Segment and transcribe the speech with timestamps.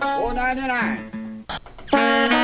[0.00, 2.43] 我奶奶来。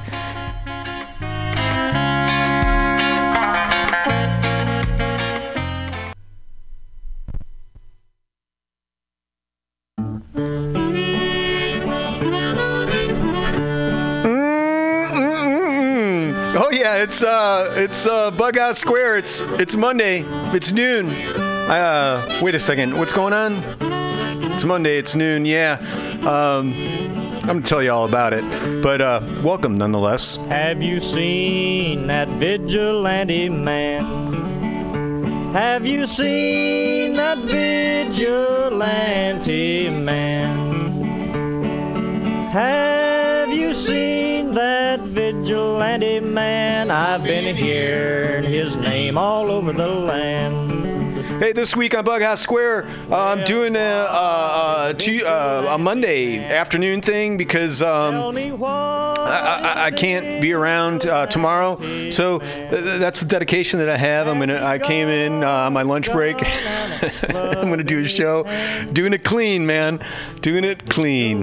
[17.01, 19.17] It's uh, it's uh, Bughouse Square.
[19.17, 20.23] It's it's Monday.
[20.53, 21.09] It's noon.
[21.09, 22.95] Uh, wait a second.
[22.95, 23.55] What's going on?
[24.53, 24.99] It's Monday.
[24.99, 25.43] It's noon.
[25.43, 25.79] Yeah.
[26.21, 26.75] Um,
[27.41, 28.43] I'm gonna tell you all about it.
[28.83, 30.35] But uh, welcome nonetheless.
[30.49, 34.03] Have you seen that vigilante man?
[35.53, 38.69] Have you seen that vigilante
[39.89, 40.51] man?
[42.51, 43.10] Have
[43.51, 46.89] you seen that vigilante man?
[46.91, 50.81] I've been hearing his name all over the land.
[51.41, 56.37] Hey, this week on Bughouse Square, uh, I'm doing a, a, a, uh, a Monday
[56.37, 61.77] afternoon thing because um, Tell me what I, I, I can't be around uh, tomorrow.
[62.11, 64.27] So th- that's the dedication that I have.
[64.27, 64.63] I'm gonna.
[64.63, 66.37] I came in uh, on my lunch break.
[67.29, 68.43] I'm gonna do a show,
[68.93, 69.99] doing it clean, man,
[70.41, 71.41] doing it clean.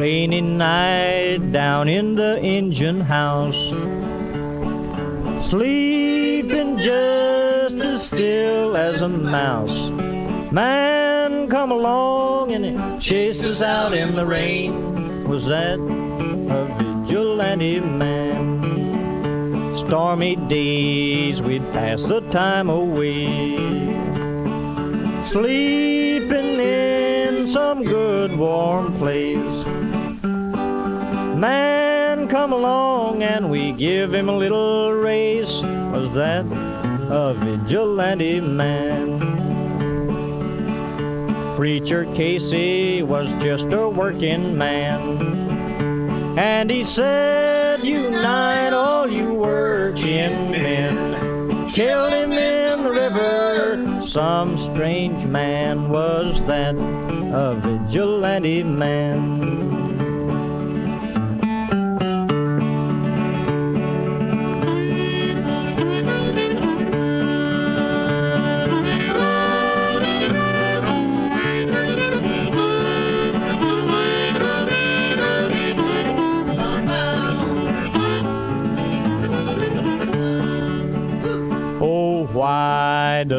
[0.00, 3.54] Rainy night down in the engine house.
[5.50, 9.90] Sleeping just as still as a mouse.
[10.50, 15.28] Man come along and chased us out in the rain.
[15.28, 19.76] Was that a vigilante man?
[19.86, 23.90] Stormy days we'd pass the time away
[25.30, 29.89] sleeping in some good warm place.
[31.40, 35.48] Man, come along and we give him a little race.
[35.48, 39.18] Was that a vigilante man?
[41.56, 46.38] Preacher Casey was just a working man.
[46.38, 51.70] And he said, Unite all you working men.
[51.70, 54.06] Kill him in the river.
[54.08, 59.79] Some strange man was that, a vigilante man.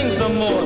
[0.00, 0.59] Sing some more.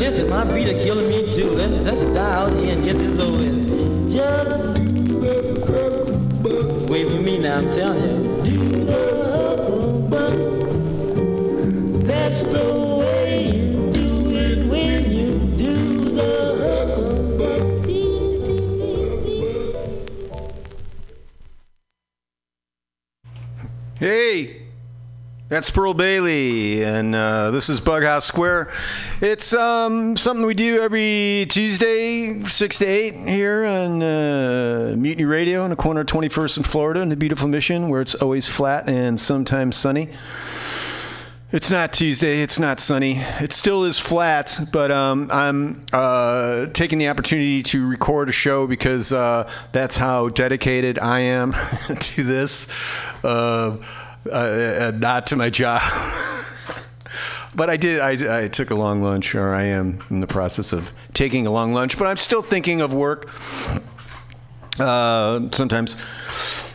[0.00, 0.30] Listen.
[0.30, 1.50] My feet are killing me too.
[1.50, 4.10] Let's let's die out here and get this over with.
[4.10, 4.50] Just.
[6.90, 7.58] Wait for me now.
[7.58, 8.19] I'm telling you.
[25.60, 28.72] That's Pearl Bailey, and uh, this is Bughouse Square.
[29.20, 35.64] It's um, something we do every Tuesday, 6 to 8 here on uh, Mutiny Radio
[35.64, 38.88] in the corner of 21st and Florida in the beautiful Mission, where it's always flat
[38.88, 40.08] and sometimes sunny.
[41.52, 42.42] It's not Tuesday.
[42.42, 43.16] It's not sunny.
[43.40, 48.68] It still is flat, but um, I'm uh, taking the opportunity to record a show
[48.68, 51.52] because uh, that's how dedicated I am
[52.00, 52.70] to this,
[53.24, 53.78] uh,
[54.30, 55.82] uh, not to my job.
[57.54, 58.00] but I did.
[58.00, 61.50] I, I took a long lunch, or I am in the process of taking a
[61.50, 61.98] long lunch.
[61.98, 63.28] But I'm still thinking of work.
[64.78, 65.96] Uh, sometimes.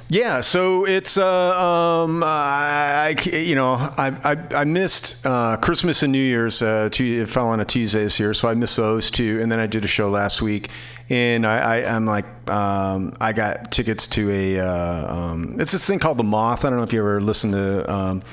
[0.07, 6.03] Yeah, so it's uh, um, I, I- you know I I, I missed uh, Christmas
[6.03, 6.61] and New Year's.
[6.61, 9.39] Uh, Tu- it fell on a Tuesday this year, so I missed those two.
[9.41, 10.69] And then I did a show last week,
[11.10, 15.86] and I, I I'm like um, I got tickets to a uh, um, it's this
[15.86, 16.66] thing called the Moth.
[16.66, 18.24] I don't know if you ever listen to um,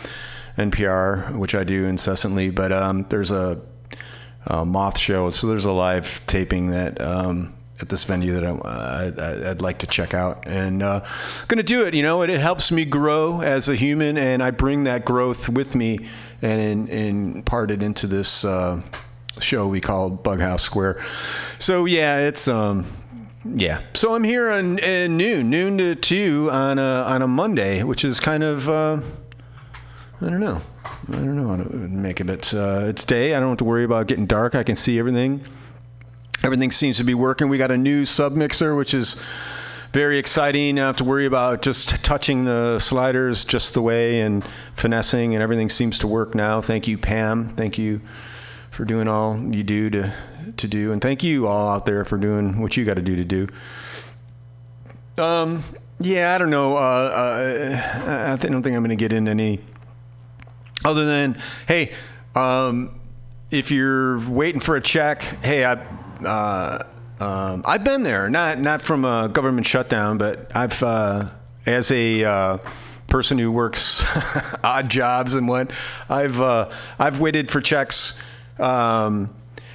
[0.56, 3.60] NPR, which I do incessantly, but um, there's a,
[4.46, 5.30] a Moth show.
[5.30, 7.00] So there's a live taping that.
[7.00, 11.04] Um, at this venue that I, I'd like to check out, and uh,
[11.48, 11.94] going to do it.
[11.94, 15.48] You know, it, it helps me grow as a human, and I bring that growth
[15.48, 16.08] with me
[16.40, 18.80] and and impart it into this uh,
[19.40, 21.02] show we call Bughouse Square.
[21.58, 22.84] So yeah, it's um,
[23.44, 23.80] yeah.
[23.94, 28.20] So I'm here on noon, noon to two on a on a Monday, which is
[28.20, 29.00] kind of uh,
[30.20, 30.60] I don't know.
[31.08, 32.26] I don't know how to make it.
[32.26, 33.34] But uh, it's day.
[33.34, 34.54] I don't have to worry about getting dark.
[34.54, 35.44] I can see everything.
[36.42, 37.48] Everything seems to be working.
[37.48, 39.22] We got a new sub mixer, which is
[39.92, 40.78] very exciting.
[40.78, 45.42] I have to worry about just touching the sliders just the way and finessing, and
[45.42, 46.60] everything seems to work now.
[46.60, 47.50] Thank you, Pam.
[47.50, 48.00] Thank you
[48.72, 50.12] for doing all you do to
[50.56, 53.14] to do, and thank you all out there for doing what you got to do
[53.16, 53.48] to do.
[55.22, 55.62] Um,
[56.00, 56.76] yeah, I don't know.
[56.76, 59.60] Uh, uh, I don't think I'm going to get into any
[60.84, 61.92] other than hey,
[62.34, 62.98] um,
[63.50, 65.74] if you're waiting for a check, hey, I.
[66.24, 66.82] Uh,
[67.20, 71.28] um, I've been there, not not from a government shutdown, but I've uh,
[71.66, 72.58] as a uh,
[73.06, 74.04] person who works
[74.64, 75.70] odd jobs and what
[76.08, 78.20] I've uh, I've waited for checks.
[78.58, 79.34] Um,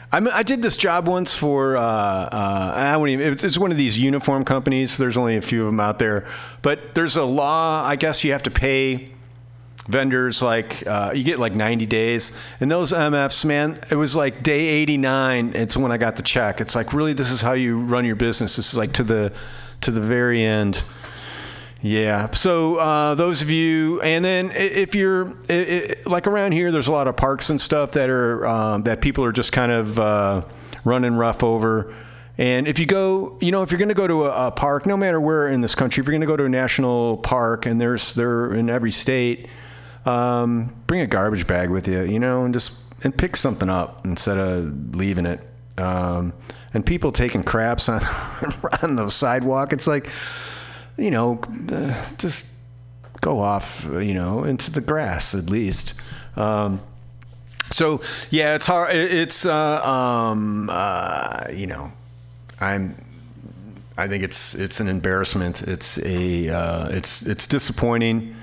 [0.10, 3.78] I did this job once for uh, uh, I won't even, it's, it's one of
[3.78, 4.98] these uniform companies.
[4.98, 6.26] There's only a few of them out there,
[6.62, 7.84] but there's a law.
[7.86, 9.12] I guess you have to pay
[9.88, 14.44] vendors like uh, you get like 90 days and those mfs man it was like
[14.44, 17.80] day 89 it's when i got the check it's like really this is how you
[17.80, 19.32] run your business this is like to the
[19.80, 20.84] to the very end
[21.88, 26.72] yeah so uh, those of you and then if you're i i like around here
[26.72, 29.72] there's a lot of parks and stuff that are um, that people are just kind
[29.72, 30.42] of uh,
[30.84, 31.94] running rough over
[32.38, 34.86] and if you go, you know, if you're going to go to a, a park,
[34.86, 37.66] no matter where in this country, if you're going to go to a national park,
[37.66, 39.48] and there's they're in every state,
[40.06, 44.06] um, bring a garbage bag with you, you know, and just and pick something up
[44.06, 45.42] instead of leaving it.
[45.80, 46.34] Um,
[46.74, 48.02] and people taking craps on
[48.84, 49.74] on the sidewalk.
[49.74, 50.08] It's like,
[50.98, 51.40] you know,
[51.72, 52.58] uh, just
[53.22, 56.00] go off, you know, into the grass at least.
[56.36, 56.82] Um,
[57.72, 58.96] so yeah, it's hard.
[58.96, 61.92] It's uh, um, uh, you know,
[62.60, 62.96] I'm.
[64.00, 65.64] I think it's it's an embarrassment.
[65.64, 68.36] It's a uh, it's it's disappointing.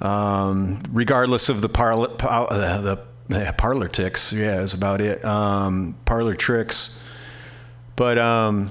[0.00, 2.78] Um, regardless of the parlor par- uh,
[3.28, 5.24] the parlor ticks, yeah, is about it.
[5.24, 7.02] Um, parlor tricks,
[7.96, 8.70] but um,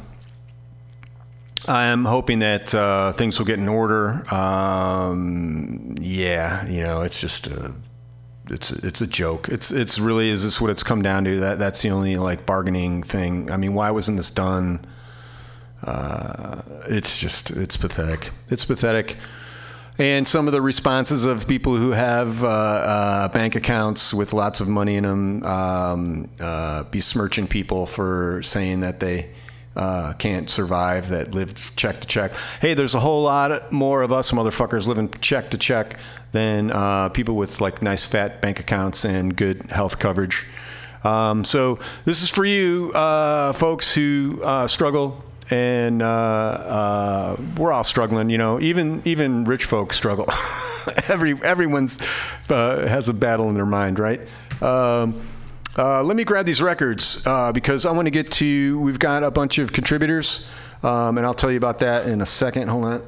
[1.67, 4.23] I am hoping that uh, things will get in order.
[4.33, 7.73] Um, yeah, you know, it's just a,
[8.49, 9.49] it's it's a joke.
[9.49, 11.39] It's it's really is this what it's come down to?
[11.39, 13.51] That that's the only like bargaining thing.
[13.51, 14.85] I mean, why wasn't this done?
[15.83, 18.31] Uh, it's just it's pathetic.
[18.49, 19.17] It's pathetic.
[19.97, 24.59] And some of the responses of people who have uh, uh, bank accounts with lots
[24.59, 29.29] of money in them um, uh, besmirching people for saying that they
[29.75, 32.31] uh, can't survive, that live check to check.
[32.61, 35.97] Hey, there's a whole lot more of us motherfuckers living check to check
[36.31, 40.45] than uh, people with like nice fat bank accounts and good health coverage.
[41.03, 47.71] Um, so this is for you, uh, folks who uh, struggle, and uh, uh, we're
[47.71, 48.29] all struggling.
[48.29, 50.27] You know, even even rich folks struggle.
[51.07, 51.99] Every everyone's
[52.49, 54.21] has a battle in their mind, right?
[54.61, 55.21] Um,
[55.77, 58.79] uh, let me grab these records uh, because I want to get to.
[58.79, 60.49] We've got a bunch of contributors,
[60.83, 62.69] um, and I'll tell you about that in a second.
[62.69, 63.03] Hold on.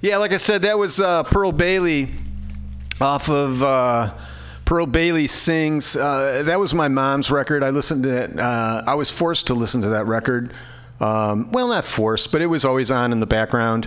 [0.00, 2.08] Yeah, like I said, that was uh, Pearl Bailey
[3.00, 4.14] off of uh,
[4.64, 5.96] Pearl Bailey Sings.
[5.96, 7.62] Uh, that was my mom's record.
[7.62, 8.38] I listened to it.
[8.38, 10.54] Uh, I was forced to listen to that record.
[10.98, 13.86] Um, well, not forced, but it was always on in the background.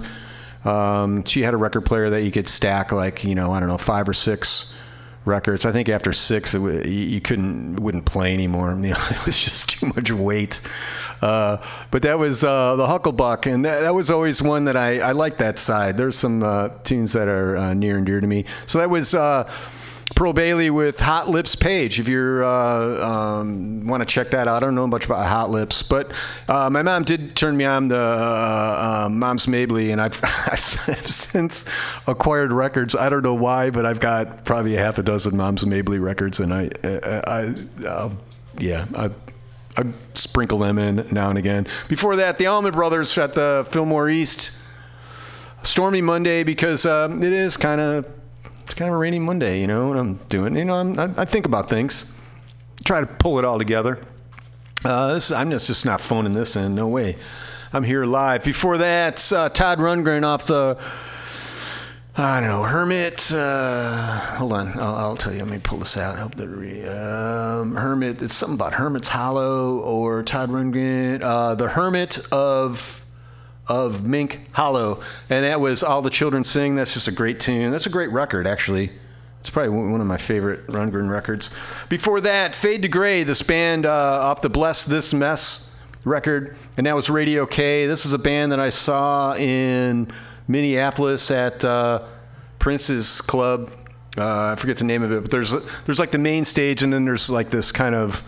[0.64, 3.70] Um, she had a record player that you could stack, like, you know, I don't
[3.70, 4.75] know, five or six
[5.26, 5.66] records.
[5.66, 8.72] I think after six, w- you, couldn't, wouldn't play anymore.
[8.86, 10.62] You know, it was just too much weight.
[11.22, 11.58] Uh,
[11.92, 15.12] but that was uh, the Hucklebuck, and that, that was always one that I, I
[15.14, 15.98] liked that side.
[15.98, 18.46] There's some uh, tunes that are uh, near and dear to me.
[18.68, 19.14] So that was
[20.10, 22.00] uh, Pearl Bailey with Hot Lips Page.
[22.00, 25.50] If you uh, um, want to check that out, I don't know much about Hot
[25.50, 26.12] Lips, but
[26.48, 30.60] uh, my mom did turn me on to uh, uh, Moms Mabley, and I've, I've
[30.60, 31.70] since
[32.08, 32.96] acquired records.
[32.96, 36.40] I don't know why, but I've got probably a half a dozen Moms Mabley records,
[36.40, 37.56] and I, I, I
[37.88, 38.18] I'll,
[38.58, 39.10] yeah, I.
[39.78, 39.84] I
[40.14, 41.68] sprinkle them in now and again.
[41.90, 44.62] Before that, the Allman Brothers at the Fillmore East.
[45.64, 48.08] Stormy Monday because um, it is kind of
[48.66, 49.92] it's kind of a rainy Monday, you know.
[49.92, 52.18] And I'm doing, you know, I, I think about things,
[52.84, 54.00] try to pull it all together.
[54.84, 56.76] Uh, this, I'm just, just not phoning this in.
[56.76, 57.16] No way.
[57.74, 58.44] I'm here live.
[58.44, 60.78] Before that, uh, Todd Rundgren off the
[62.18, 63.30] I don't know, Hermit.
[63.30, 65.40] Uh, hold on, I'll, I'll tell you.
[65.40, 66.16] Let me pull this out.
[66.16, 68.22] I hope that re- um, Hermit.
[68.22, 71.22] It's something about Hermit's Hollow or Todd Rundgren.
[71.22, 73.05] Uh, the Hermit of
[73.68, 76.76] of Mink Hollow, and that was all the children sing.
[76.76, 77.72] That's just a great tune.
[77.72, 78.92] That's a great record, actually.
[79.40, 81.56] It's probably one of my favorite Rundgren records.
[81.88, 86.88] Before that, Fade to Gray, this band uh, off the Bless This Mess record, and
[86.88, 87.86] that was Radio K.
[87.86, 90.12] This is a band that I saw in
[90.48, 92.08] Minneapolis at uh,
[92.58, 93.72] Prince's Club.
[94.18, 95.54] Uh, I forget the name of it, but there's
[95.86, 98.24] there's like the main stage, and then there's like this kind of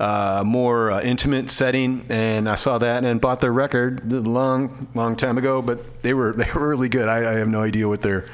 [0.00, 2.04] uh, more uh, intimate setting.
[2.08, 5.62] And I saw that and bought their record a long, long time ago.
[5.62, 7.08] But they were they were really good.
[7.08, 8.26] I, I have no idea what they're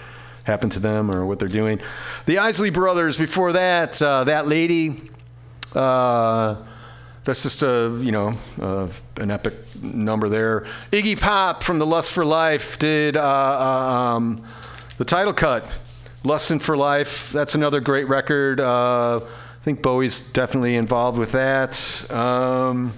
[0.45, 1.81] happened to them or what they're doing.
[2.27, 3.17] The Isley Brothers.
[3.17, 5.01] Before that, uh, that lady.
[5.75, 6.57] Uh,
[7.25, 10.67] that's just a you know uh, an epic number there.
[10.93, 14.45] Iggy Pop from the Lust for Life did uh, um,
[14.99, 15.67] the title cut,
[16.23, 18.61] "Lustin' for Life." That's another great record.
[18.61, 19.21] Uh,
[19.65, 22.11] think Bowie's definitely involved with that.
[22.11, 22.93] Um,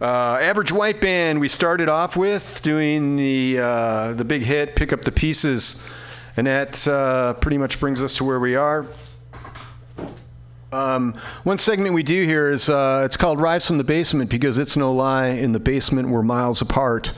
[0.00, 1.38] uh, Average White Band.
[1.38, 5.86] We started off with doing the uh, the big hit, "Pick Up the Pieces,"
[6.36, 8.86] and that uh, pretty much brings us to where we are.
[10.72, 14.58] Um, one segment we do here is uh, it's called Rise from the Basement because
[14.58, 15.28] it's no lie.
[15.28, 17.16] In the basement, we're miles apart.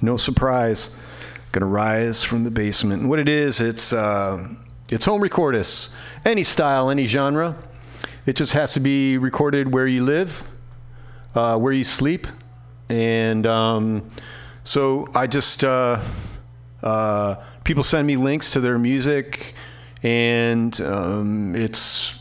[0.00, 1.02] No surprise.
[1.50, 3.00] Gonna rise from the basement.
[3.00, 4.54] And what it is, it's uh,
[4.88, 7.56] it's home recordus, any style, any genre.
[8.24, 10.42] It just has to be recorded where you live,
[11.34, 12.26] uh, where you sleep,
[12.88, 14.10] and um,
[14.64, 16.00] so I just uh,
[16.82, 19.54] uh, people send me links to their music,
[20.02, 22.20] and um, it's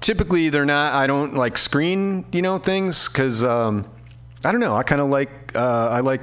[0.00, 0.94] typically they're not.
[0.94, 3.86] I don't like screen you know things because um,
[4.44, 4.74] I don't know.
[4.74, 6.20] I kind of like uh, I like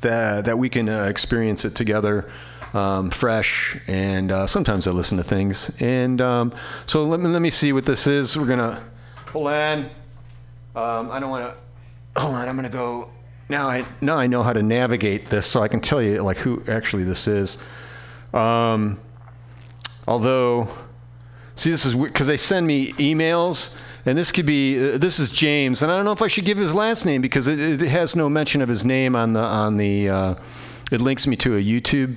[0.00, 2.30] that that we can uh, experience it together,
[2.74, 3.78] um, fresh.
[3.86, 5.80] And uh, sometimes I listen to things.
[5.80, 6.52] And um,
[6.86, 8.36] so let me let me see what this is.
[8.36, 8.82] We're gonna
[9.28, 9.78] hold on.
[10.76, 12.20] Um, I don't want to.
[12.20, 12.48] Hold on.
[12.48, 13.10] I'm gonna go.
[13.48, 16.38] Now I now I know how to navigate this, so I can tell you like
[16.38, 17.62] who actually this is.
[18.32, 18.98] Um,
[20.08, 20.68] although,
[21.54, 25.30] see, this is because they send me emails, and this could be uh, this is
[25.30, 27.88] James, and I don't know if I should give his last name because it, it
[27.88, 30.08] has no mention of his name on the on the.
[30.08, 30.34] Uh,
[30.90, 32.16] it links me to a YouTube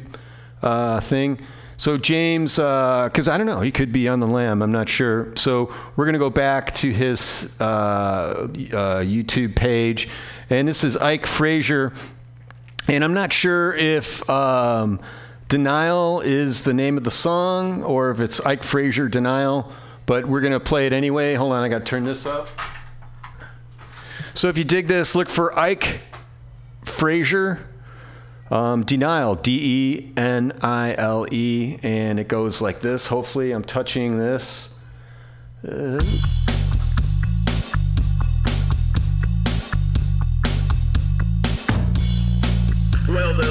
[0.61, 1.39] uh, thing.
[1.79, 4.63] So James, uh because I don't know, he could be on the lam.
[4.63, 5.31] I'm not sure.
[5.35, 8.47] So we're gonna go back to his uh, uh,
[9.01, 10.09] YouTube page,
[10.49, 11.93] and this is Ike Frazier,
[12.87, 14.99] and I'm not sure if um,
[15.49, 19.71] Denial is the name of the song or if it's Ike Frazier Denial,
[20.07, 21.35] but we're gonna play it anyway.
[21.35, 22.49] Hold on, I gotta turn this up.
[24.33, 26.01] So if you dig this, look for Ike
[26.83, 27.66] Frazier.
[28.49, 33.07] Um, denial, D E N I L E, and it goes like this.
[33.07, 34.79] Hopefully, I'm touching this.
[35.67, 35.99] Uh,
[43.09, 43.46] Well, there's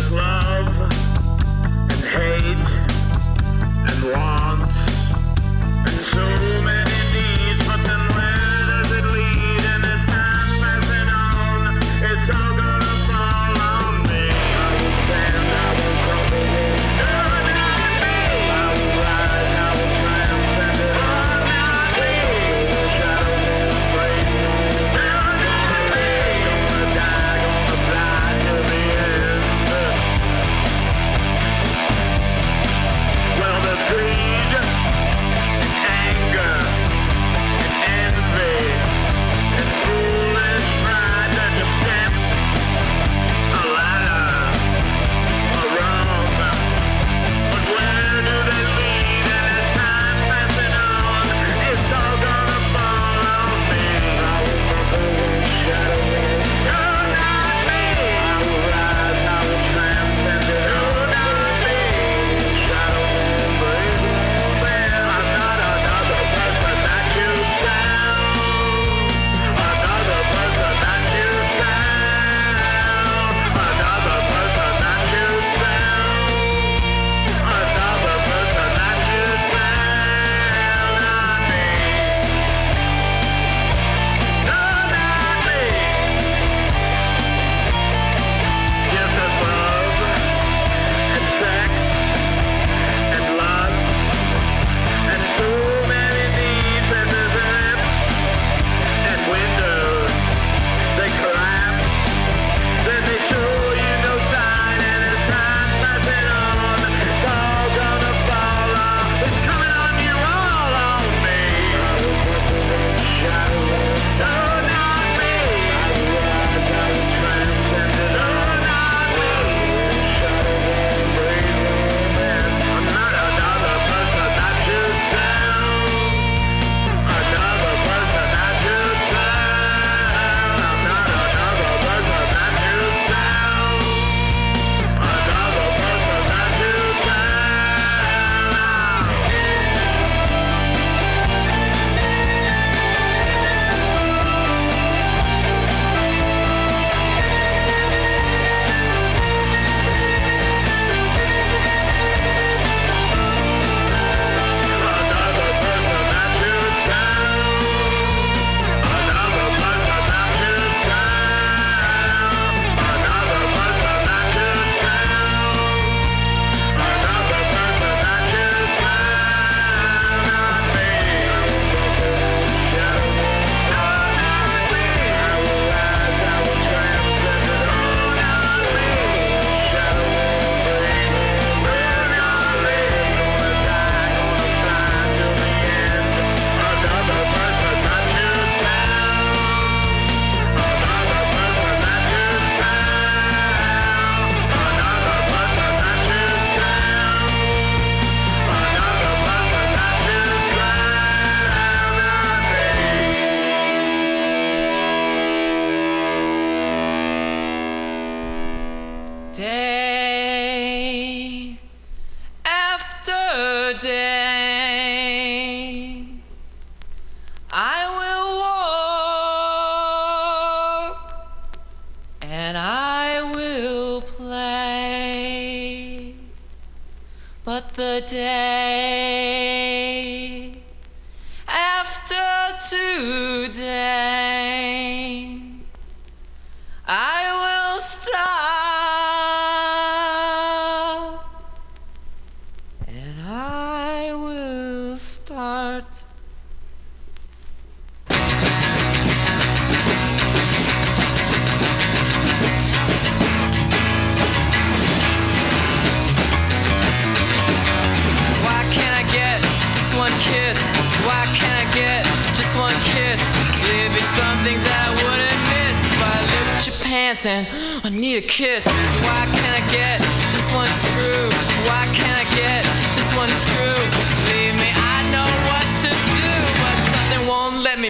[263.96, 265.78] be some things that I wouldn't miss.
[265.96, 267.48] But I look at your pants and
[267.82, 268.66] I need a kiss.
[269.00, 271.32] Why can't I get just one screw?
[271.64, 272.60] Why can't I get
[272.92, 273.80] just one screw?
[274.28, 274.75] Believe me,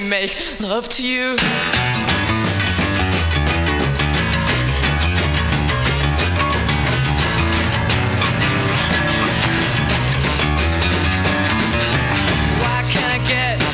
[0.01, 1.37] me make love to you.
[12.57, 13.67] Why can't I get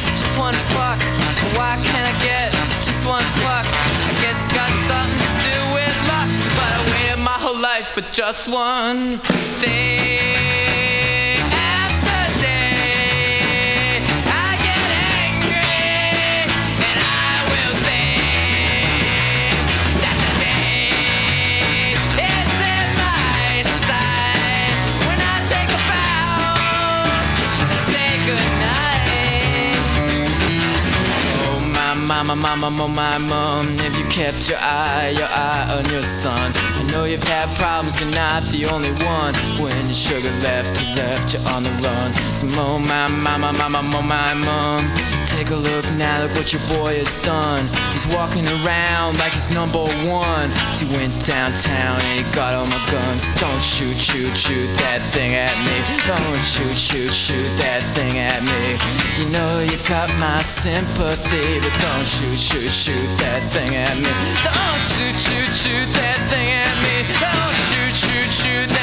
[32.34, 36.52] mama, mama, my mom, have you kept your eye, your eye on your son?
[36.54, 39.34] I know you've had problems, you're not the only one.
[39.60, 42.12] When your sugar left, you left you on the run.
[42.36, 44.90] So oh my mama, mama, my mom,
[45.36, 47.66] take a look now, look what your boy has done.
[47.92, 50.48] He's walking around like he's number one.
[50.76, 53.24] He went downtown and he got all my guns.
[53.40, 55.76] Don't shoot, shoot, shoot that thing at me.
[56.06, 58.78] Don't shoot, shoot, shoot that thing at me.
[59.18, 64.12] You know you got my sympathy, but don't shoot, shoot, shoot that thing at me.
[64.46, 66.96] Don't shoot, shoot, shoot that thing at me.
[67.20, 68.81] Don't shoot, shoot, shoot that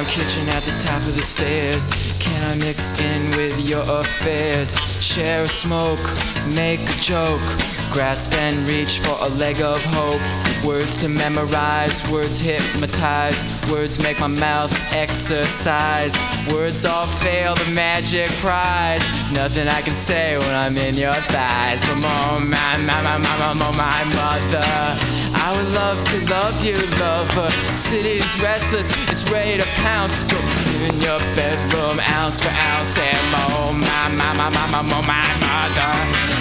[0.00, 1.86] Down kitchen at the top of the stairs.
[2.18, 4.74] Can I mix in with your affairs?
[5.02, 6.00] Share a smoke,
[6.54, 7.42] make a joke.
[7.92, 10.22] Grasp and reach for a leg of hope.
[10.64, 13.42] Words to memorize, words hypnotize.
[13.70, 16.16] Words make my mouth exercise.
[16.48, 19.02] Words all fail the magic prize.
[19.32, 21.84] Nothing I can say when I'm in your thighs.
[21.84, 25.30] But oh my, my, my, my, my, my mother.
[25.42, 27.50] I would love to love you, lover.
[27.74, 30.16] City's restless, it's ready to pounce.
[30.30, 30.38] Go
[30.86, 35.28] in your bedroom, ounce for ounce, and oh my, my, my, my, my, my, my
[35.44, 35.92] mother.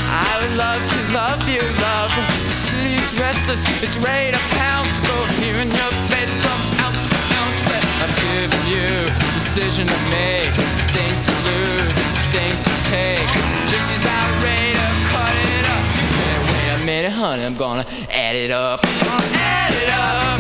[0.08, 2.26] I would love to love you, lover.
[2.50, 5.00] City's restless, it's ready to pounce.
[5.00, 8.90] Go here in your bedroom, ounce for ounce, and I'm giving you
[9.34, 10.54] decision to make,
[10.96, 11.98] things to lose,
[12.32, 13.30] things to take.
[13.68, 15.86] Just she's about ready to cut it up.
[16.52, 18.80] Wait a minute, honey, I'm gonna add it up.
[18.86, 20.39] Add it up.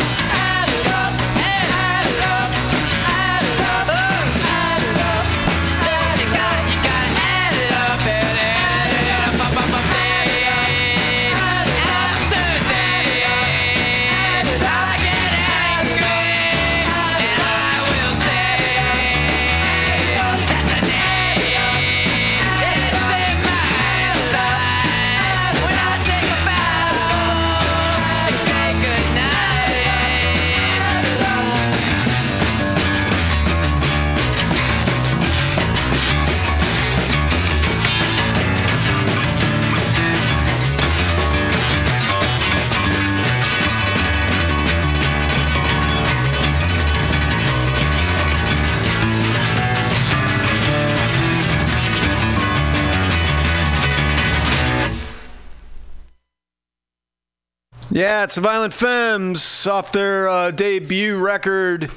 [57.99, 61.91] Yeah, it's Violent Femmes off their uh, debut record.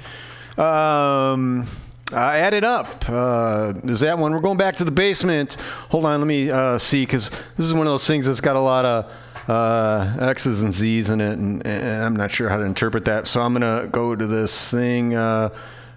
[0.59, 1.65] Um,
[2.13, 3.09] I added up.
[3.09, 4.33] Uh, is that one?
[4.33, 5.55] We're going back to the basement.
[5.91, 8.57] Hold on, let me uh, see, because this is one of those things that's got
[8.57, 9.13] a lot of
[9.49, 13.29] uh, X's and Z's in it, and, and I'm not sure how to interpret that.
[13.29, 15.15] So I'm going to go to this thing.
[15.15, 15.51] Uh,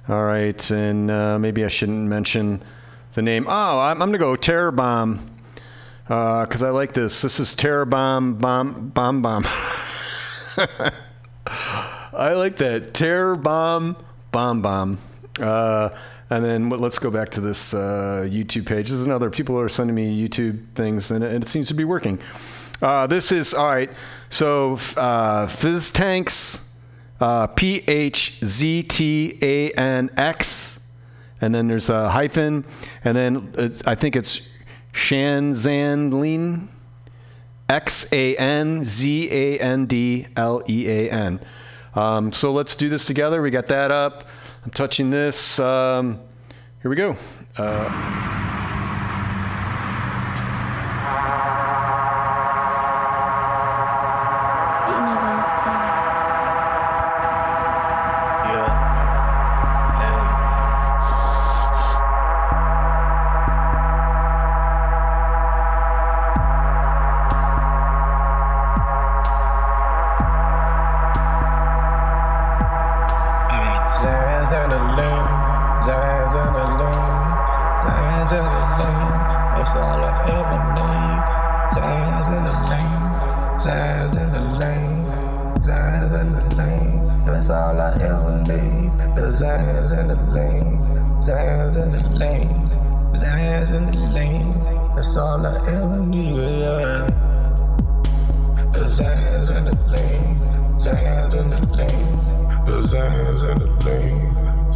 [0.08, 2.62] all right, and uh, maybe I shouldn't mention
[3.16, 3.48] the name.
[3.50, 5.32] Oh, I'm, I'm going to go Terror Bomb
[6.04, 7.24] because I like this.
[7.24, 9.48] This is Terror Bomb Bomb Bomb Bomb.
[10.58, 12.94] I like that.
[12.94, 13.96] Terror bomb,
[14.32, 14.98] bomb bomb.
[15.40, 15.90] Uh,
[16.30, 18.90] and then let's go back to this uh, YouTube page.
[18.90, 19.30] This is another.
[19.30, 22.20] People are sending me YouTube things, and, it- and it seems to be working.
[22.82, 23.90] Uh, this is all right.
[24.30, 26.70] So uh, Fizz Tanks,
[27.20, 30.80] uh, P H Z T A N X,
[31.42, 32.66] and then there's a hyphen,
[33.04, 34.50] and then I think it's
[34.94, 36.70] Shanzanlin.
[37.68, 41.40] X A N Z A N D L E A N.
[41.96, 43.42] Um, so let's do this together.
[43.42, 44.26] We got that up.
[44.64, 45.60] I'm touching this.
[45.60, 46.20] Um,
[46.82, 47.16] here we go.
[47.58, 48.65] Uh,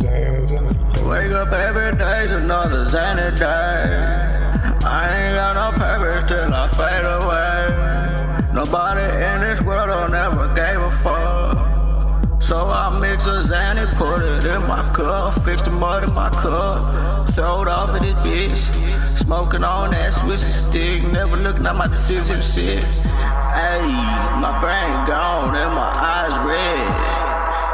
[0.02, 4.86] Wake up every day's another Xanny day.
[4.86, 8.54] I ain't got no purpose till I fade away.
[8.54, 12.42] Nobody in this world will never gave a fuck.
[12.42, 16.30] So I mix a Xanny, put it in my cup, fix the mud in my
[16.30, 19.20] cup, throw it off of this bitch.
[19.20, 22.84] Smoking on that twisted stick, never looking at my decision shit.
[22.84, 27.29] Ayy, my brain gone and my eyes red.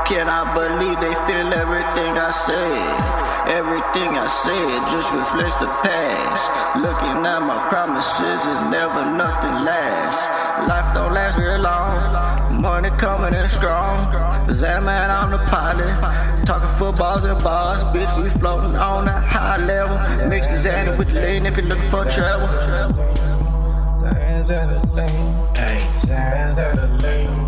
[0.06, 3.26] Can I believe they feel everything I said?
[3.50, 6.46] Everything I said just reflects the past.
[6.78, 10.28] Looking at my promises is never nothing lasts.
[10.70, 12.62] Life don't last real long.
[12.62, 13.98] Money coming in strong.
[14.54, 16.46] Zan man, I'm the pilot.
[16.46, 18.14] Talking footballs and bars, bitch.
[18.22, 19.98] We floating on a high level.
[20.30, 22.48] Mix the Xanny with the if you're looking for trouble.
[24.06, 25.10] Zans in the lane,
[26.06, 27.45] Zans in the lane,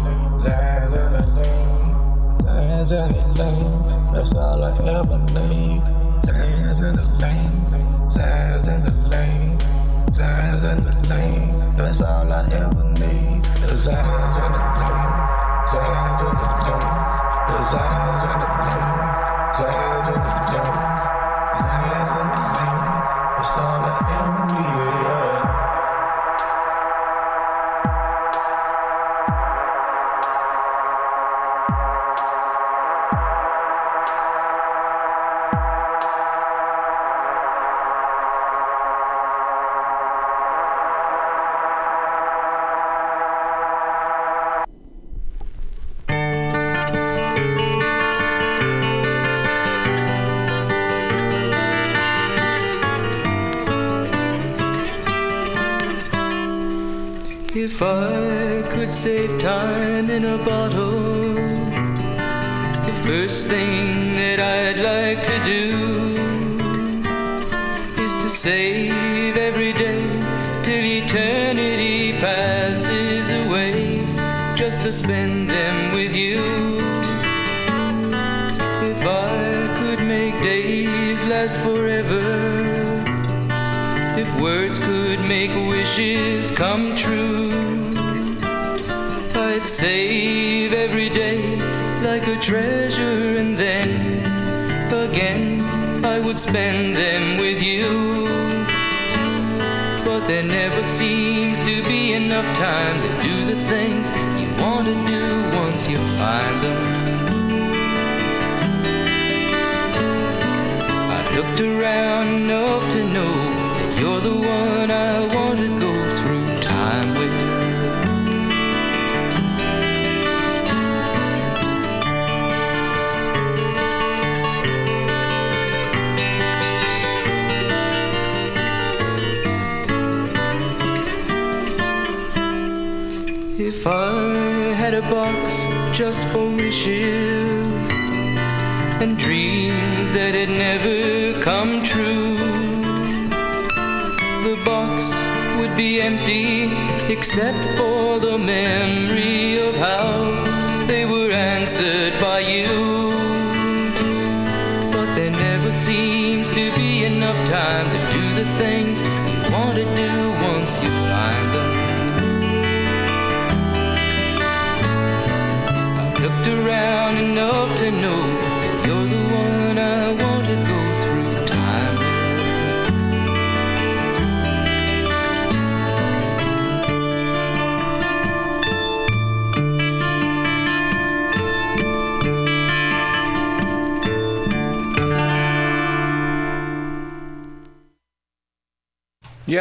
[2.88, 4.06] Zans in the lane.
[4.14, 5.82] That's all I ever need.
[6.24, 7.52] Zans in the lane,
[8.10, 9.58] Zans in the lane,
[10.12, 11.74] Zans in the lane.
[11.76, 13.44] That's all I ever need.
[13.44, 15.12] Zans in the lane,
[15.68, 16.88] Zans in the lane,
[17.68, 18.88] Zans in the lane,
[19.58, 20.78] Zans in the lane,
[21.60, 22.88] Zans in the lane.
[23.36, 24.87] That's all I ever need.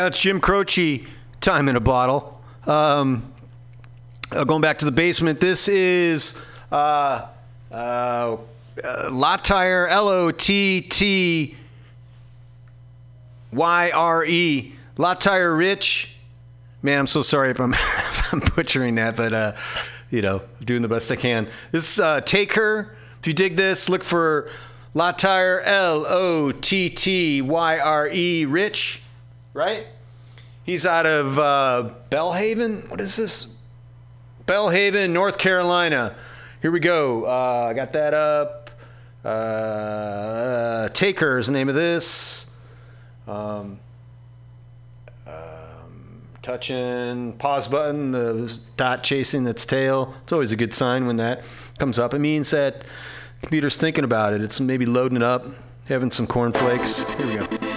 [0.07, 1.05] that's Jim Croce,
[1.41, 2.41] time in a bottle.
[2.65, 3.33] Um,
[4.31, 6.41] uh, going back to the basement, this is
[6.71, 7.27] uh,
[7.73, 8.37] uh,
[8.85, 11.57] uh L O T T
[13.51, 16.15] Y R E, Lottyre Rich.
[16.83, 19.57] Man, I'm so sorry if I'm, if I'm butchering that, but uh,
[20.11, 21.49] you know, doing the best I can.
[21.73, 22.97] This uh, Take Her.
[23.19, 24.51] If you dig this, look for
[24.95, 29.03] Lottyre, L O T T Y R E, Rich,
[29.53, 29.89] right?
[30.67, 32.91] He's out of uh, Belhaven.
[32.91, 33.57] What is this?
[34.47, 36.17] Belhaven, North Carolina.
[36.61, 37.25] Here we go.
[37.25, 38.71] Uh, I uh, got that up.
[39.25, 42.51] Uh, Taker is the name of this.
[43.29, 43.79] Um,
[45.25, 50.15] um, touching pause button, the dot chasing its tail.
[50.25, 51.45] It's always a good sign when that
[51.79, 52.13] comes up.
[52.13, 52.85] It means that
[53.41, 54.43] computer's thinking about it.
[54.43, 55.47] It's maybe loading it up,
[55.85, 57.09] having some cornflakes.
[57.19, 57.76] Here we go.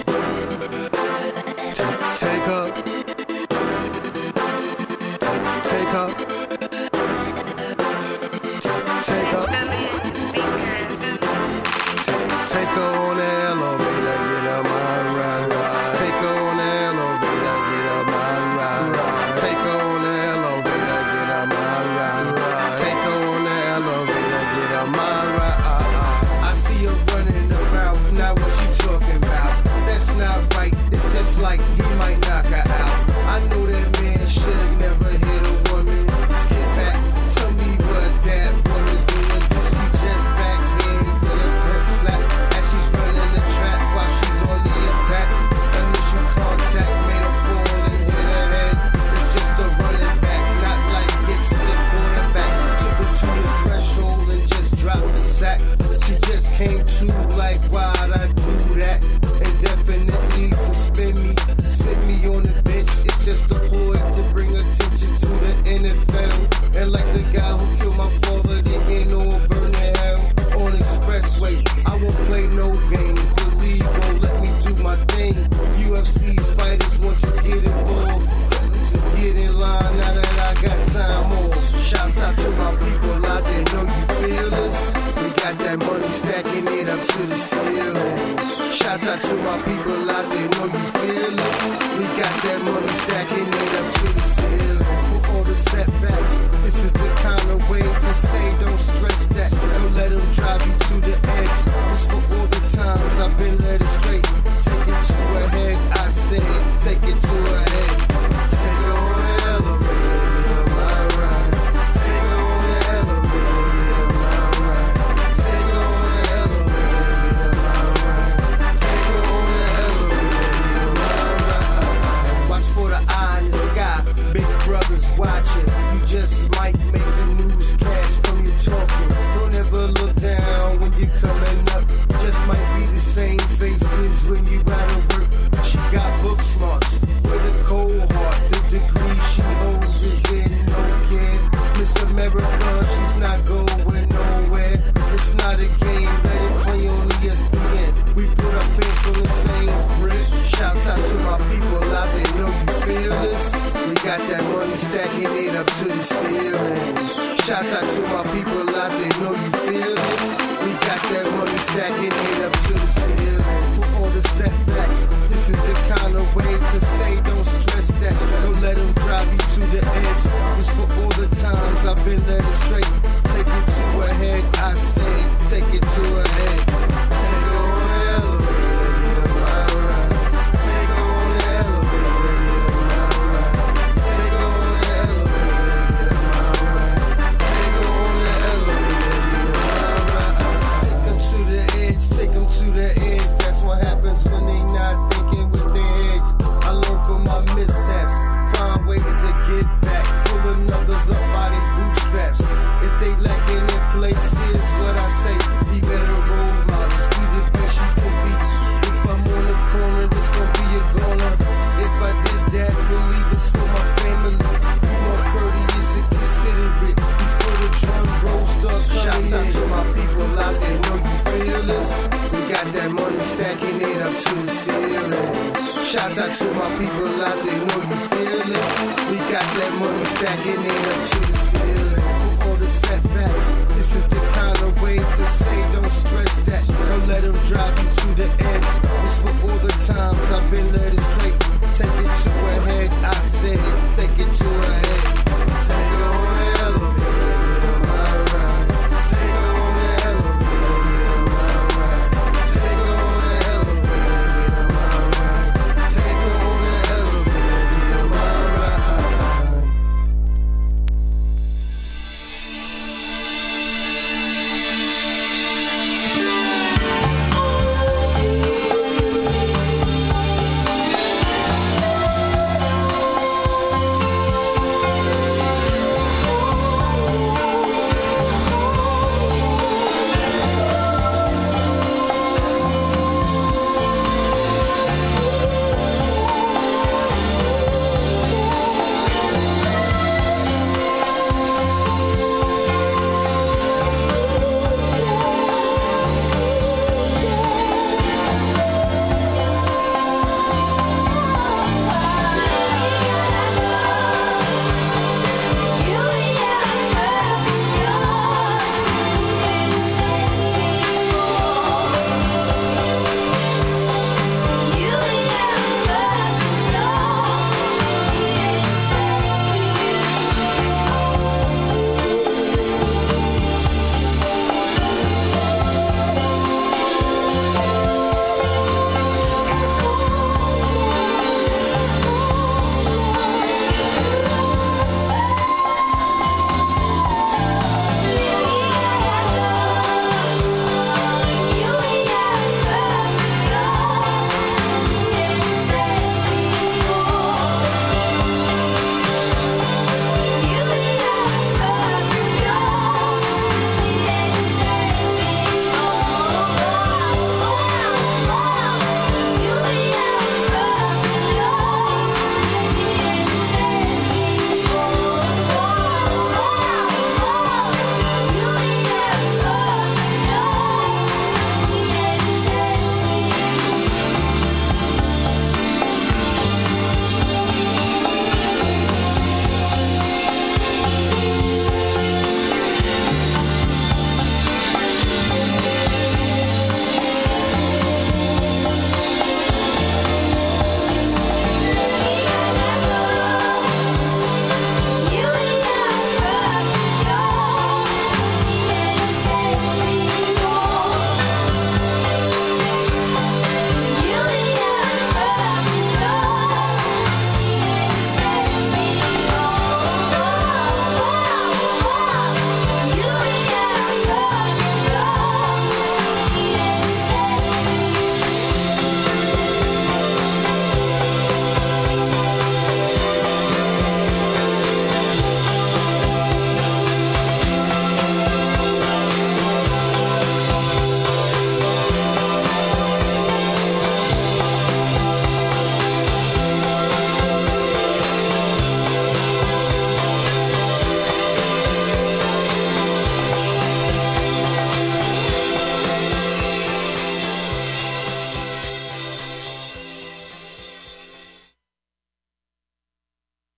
[224.20, 225.84] Stacking it up to.
[225.84, 228.70] Shouts out to my people out there, know you feel us.
[229.10, 232.04] We got that money stacking it up to the ceiling.
[232.44, 236.64] All the setbacks, this is the kind of way to say don't stress that.
[236.66, 238.68] Don't let them drive you to the edge.
[239.04, 240.99] It's for all the times I've been led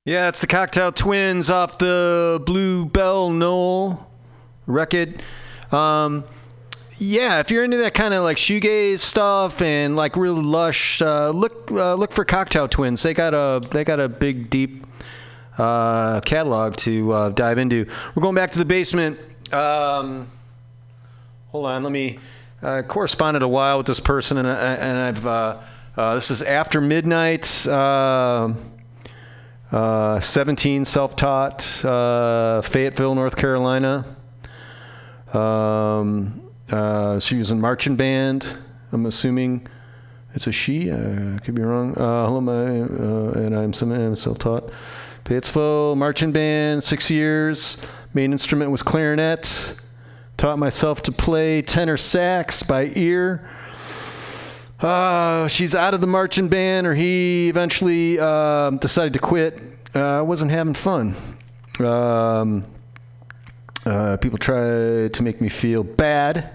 [0.04, 4.04] Yeah, it's the Cocteau Twins off the Blue Bell Knoll
[4.66, 5.22] record.
[5.70, 6.24] Um,
[6.98, 11.30] yeah, if you're into that kind of like shoegaze stuff and like really lush, uh,
[11.30, 13.00] look uh, look for Cocteau Twins.
[13.00, 14.88] They got a they got a big deep
[15.56, 17.86] uh, catalog to uh, dive into.
[18.16, 19.20] We're going back to the basement.
[19.52, 20.26] Um,
[21.50, 22.18] hold on, let me.
[22.60, 25.24] Uh, corresponded a while with this person, and, I, and I've.
[25.24, 25.60] Uh,
[25.96, 27.44] uh, this is after midnight.
[29.72, 34.04] Uh, uh, 17 self-taught, uh, Fayetteville, North Carolina.
[35.32, 38.56] Um, uh, she was in marching band.
[38.92, 39.66] I'm assuming
[40.34, 40.90] it's a she.
[40.90, 41.96] Uh, I could be wrong.
[41.96, 44.70] Uh, hello, my, uh, and I'm, I'm self-taught.
[45.24, 47.82] Fayetteville marching band, six years.
[48.12, 49.80] Main instrument was clarinet.
[50.36, 53.48] Taught myself to play tenor sax by ear.
[54.82, 59.60] Uh, she's out of the marching band, or he eventually um decided to quit.
[59.94, 61.14] Uh, wasn't having fun.
[61.78, 62.64] Um,
[63.84, 66.48] Uh, people try to make me feel bad,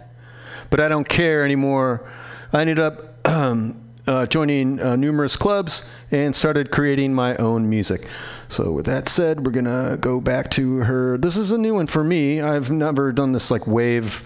[0.69, 2.09] but I don't care anymore.
[2.53, 8.07] I ended up um, uh, joining uh, numerous clubs and started creating my own music.
[8.47, 11.17] So, with that said, we're gonna go back to her.
[11.17, 12.39] This is a new one for me.
[12.39, 14.23] I've never done this like wave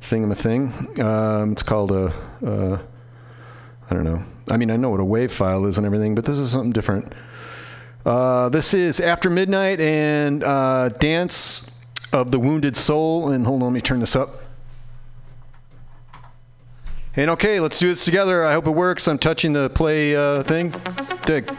[0.00, 1.00] thing.
[1.00, 2.14] Um, it's called a.
[2.44, 2.78] Uh,
[3.90, 4.22] I don't know.
[4.50, 6.72] I mean, I know what a wave file is and everything, but this is something
[6.72, 7.12] different.
[8.04, 11.74] Uh, this is After Midnight and uh, Dance
[12.12, 13.30] of the Wounded Soul.
[13.30, 14.30] And hold on, let me turn this up.
[17.16, 18.44] And okay, let's do this together.
[18.44, 19.08] I hope it works.
[19.08, 20.74] I'm touching the play uh, thing.
[21.24, 21.50] Dig.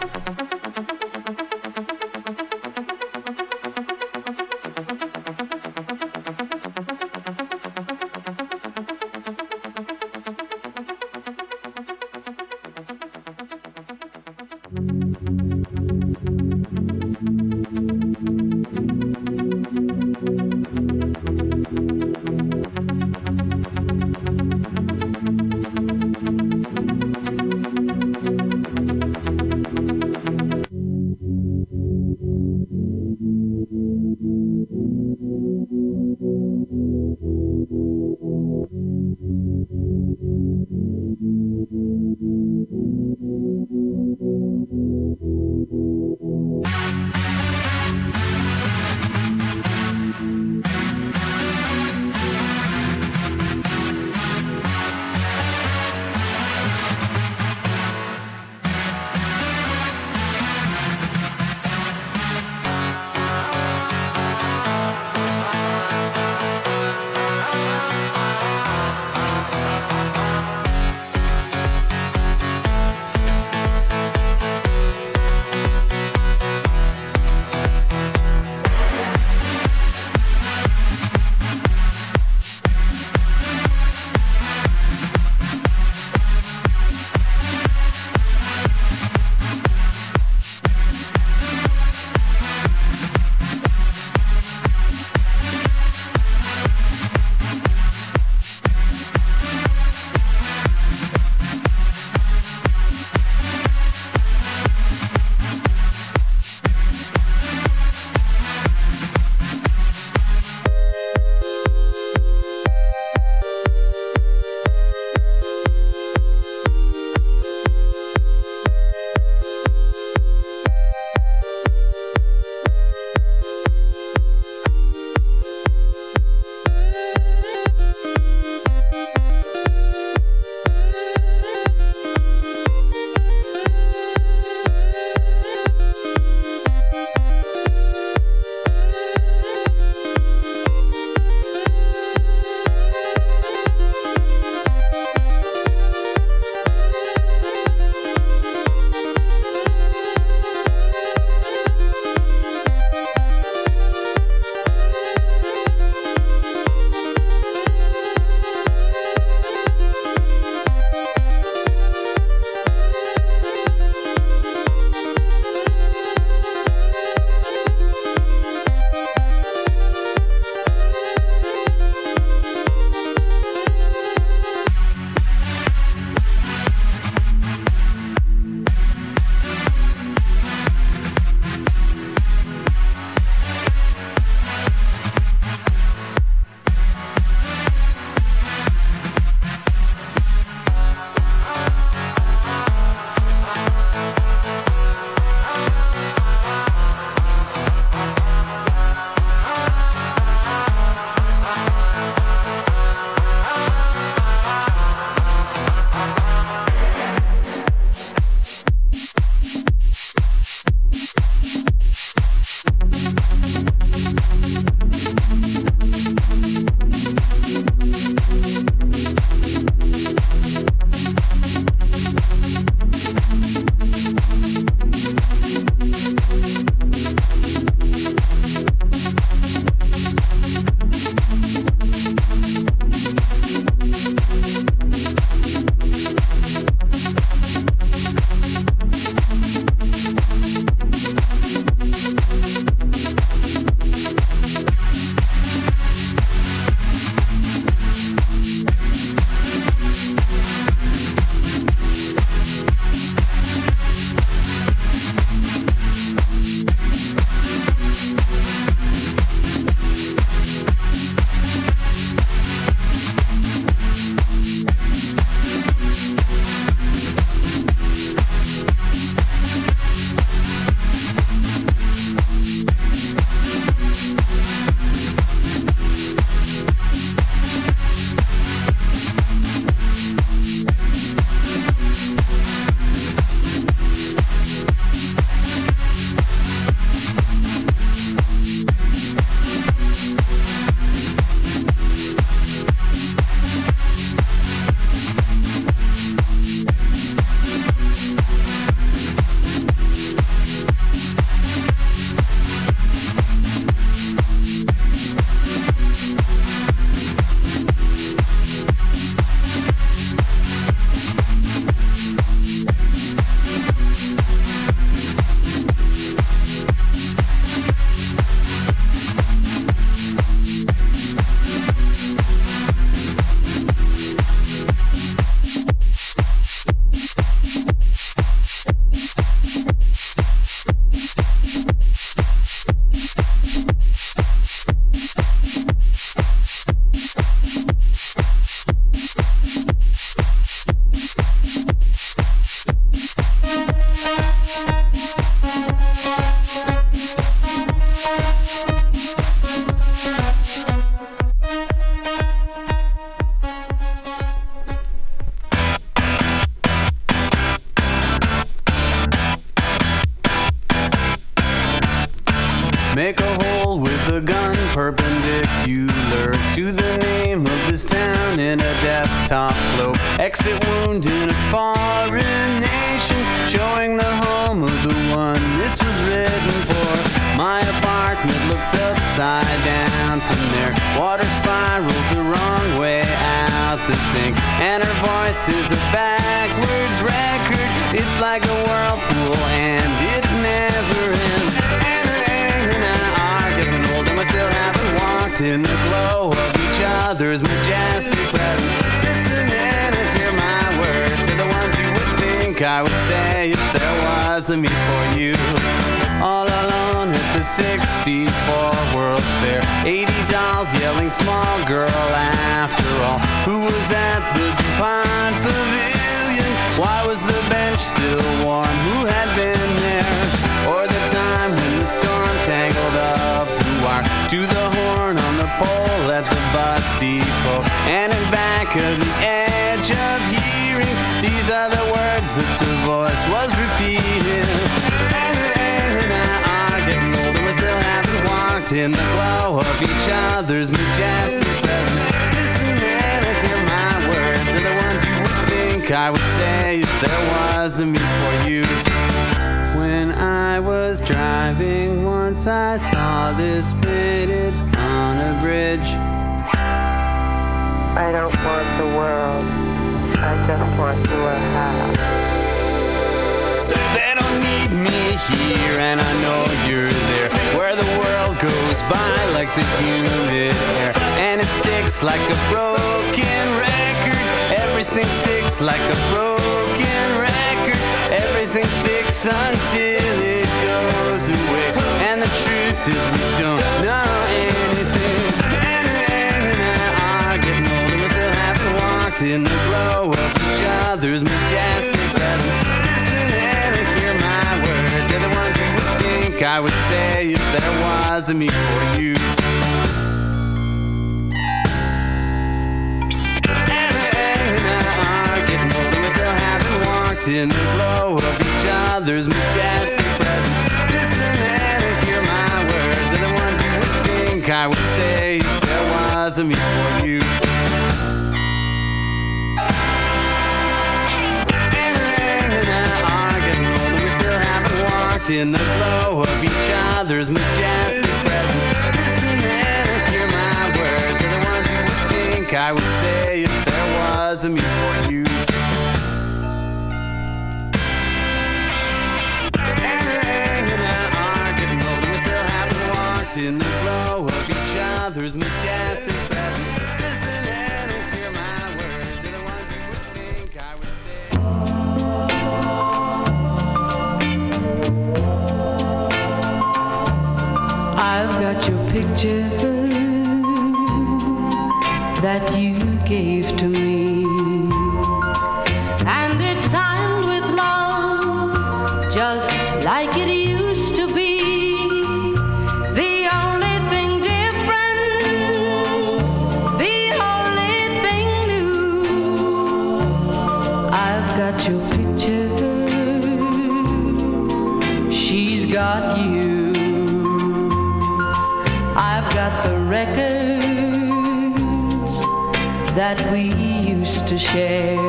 [594.29, 595.08] To share,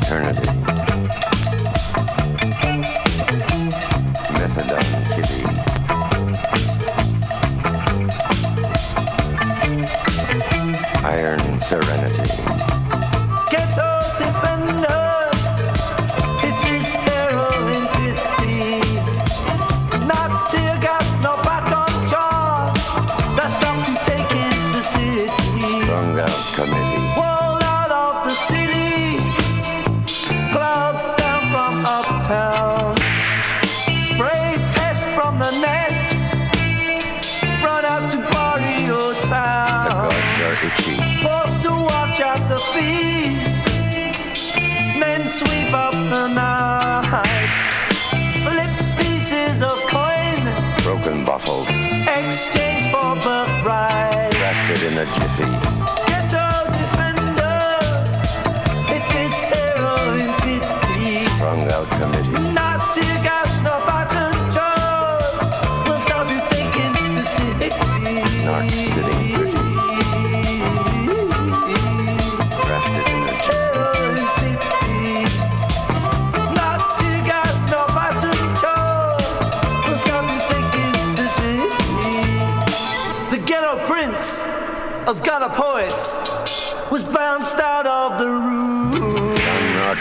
[0.00, 0.37] turn it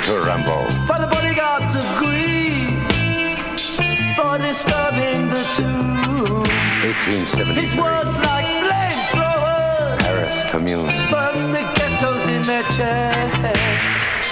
[0.07, 0.63] to rumble.
[0.87, 2.63] By the bodyguards agree
[4.15, 6.47] for disturbing the tomb.
[6.87, 7.59] 1873.
[7.59, 9.99] His words like flamethrowers.
[9.99, 10.87] Paris Commune.
[11.11, 14.31] Burn the ghettos in their chests.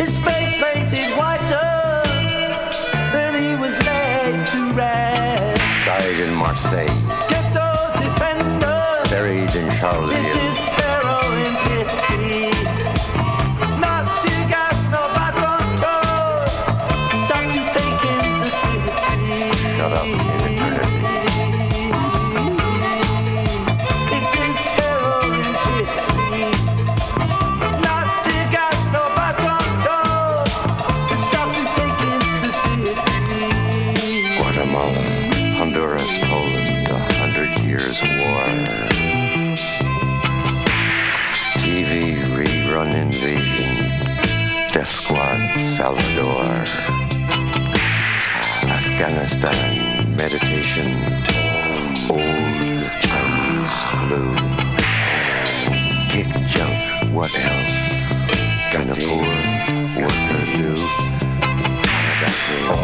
[0.00, 2.00] His face painted whiter.
[3.12, 5.84] Then he was laid to rest.
[5.84, 6.96] Died in Marseille.
[7.28, 7.68] Ghetto
[8.00, 8.80] defender.
[9.12, 10.16] Buried in Charlie.
[10.16, 12.83] It is pharaoh in pity.
[34.38, 35.02] Guatemala.
[35.58, 38.44] Honduras, Poland, the hundred years war.
[41.60, 41.90] TV
[42.32, 43.74] rerun invasion,
[44.72, 45.38] death squad,
[45.76, 46.33] Salvador.
[49.04, 50.88] Afghanistan, meditation,
[52.08, 54.34] old Chinese flu,
[56.08, 57.74] kick junk, what else?
[58.72, 60.74] can a poor, worker do.
[62.22, 62.83] That's it.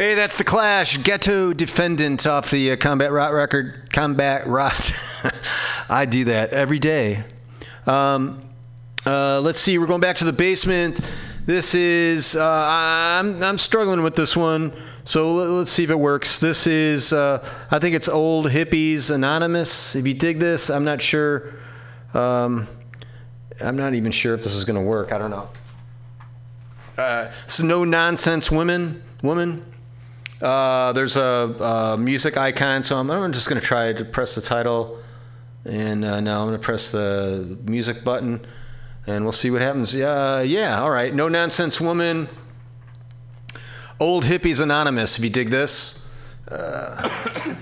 [0.00, 0.96] Hey, that's the Clash.
[0.96, 3.92] Ghetto Defendant off the uh, Combat Rot record.
[3.92, 4.92] Combat Rot.
[5.90, 7.22] I do that every day.
[7.86, 8.40] Um,
[9.04, 9.76] uh, let's see.
[9.76, 10.98] We're going back to the basement.
[11.44, 12.34] This is.
[12.34, 14.72] Uh, I'm I'm struggling with this one.
[15.04, 16.38] So let, let's see if it works.
[16.38, 17.12] This is.
[17.12, 19.94] Uh, I think it's Old Hippies Anonymous.
[19.94, 21.52] If you dig this, I'm not sure.
[22.14, 22.66] Um,
[23.60, 25.12] I'm not even sure if this is going to work.
[25.12, 25.50] I don't know.
[26.96, 29.62] Uh, so no nonsense women woman
[30.42, 34.34] uh, there's a, a music icon so i'm, I'm just going to try to press
[34.34, 34.98] the title.
[35.64, 38.46] And uh, now i'm going to press the music button
[39.06, 39.94] and we'll see what happens.
[39.94, 41.14] Yeah yeah all right.
[41.14, 42.28] No nonsense woman.
[43.98, 46.08] Old hippies anonymous if you dig this.
[46.48, 47.54] Uh,